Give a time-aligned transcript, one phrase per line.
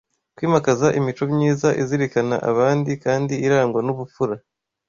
[0.35, 4.35] kwimakaza imico myiza izirikana abandi kandi irangwa n’ubupfura.